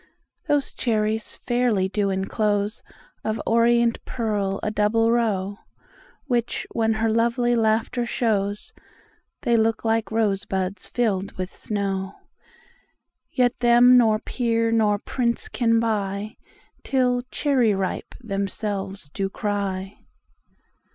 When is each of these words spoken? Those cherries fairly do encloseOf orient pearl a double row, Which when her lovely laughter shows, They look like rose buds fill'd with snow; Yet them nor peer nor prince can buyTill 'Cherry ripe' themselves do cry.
Those 0.47 0.73
cherries 0.73 1.35
fairly 1.35 1.87
do 1.87 2.07
encloseOf 2.07 3.39
orient 3.45 4.03
pearl 4.03 4.59
a 4.63 4.71
double 4.71 5.11
row, 5.11 5.59
Which 6.25 6.65
when 6.71 6.93
her 6.93 7.11
lovely 7.11 7.55
laughter 7.55 8.07
shows, 8.07 8.73
They 9.43 9.55
look 9.55 9.85
like 9.85 10.09
rose 10.09 10.43
buds 10.45 10.87
fill'd 10.87 11.33
with 11.33 11.53
snow; 11.53 12.15
Yet 13.29 13.59
them 13.59 13.95
nor 13.95 14.17
peer 14.17 14.71
nor 14.71 14.97
prince 15.05 15.47
can 15.47 15.79
buyTill 15.79 17.21
'Cherry 17.29 17.75
ripe' 17.75 18.15
themselves 18.21 19.07
do 19.13 19.29
cry. 19.29 19.99